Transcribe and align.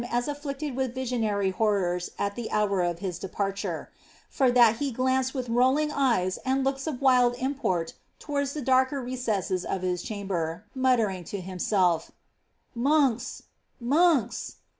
as 0.09 0.27
afflicted 0.27 0.75
with 0.75 0.95
visionary 0.95 1.51
horrors 1.51 2.09
at 2.17 2.33
the 2.35 2.47
hoar 2.47 2.81
of 2.81 2.97
his 3.05 3.19
deputare; 3.19 3.89
for 4.31 4.49
dul 4.49 4.73
he 4.73 4.91
glanced 4.91 5.35
with 5.35 5.47
rolling 5.47 5.91
eyes 5.91 6.37
and 6.43 6.63
looks 6.63 6.87
of 6.87 7.03
wild 7.03 7.35
import 7.35 7.93
towards 8.17 8.55
ibi 8.55 8.65
darker 8.65 8.99
recesses 8.99 9.63
of 9.63 9.83
his 9.83 10.01
chamber, 10.01 10.65
muttering 10.73 11.23
to 11.23 11.39
himself, 11.39 12.07
^ 12.07 12.11
Monks— 12.75 13.43
monks!" 13.79 14.55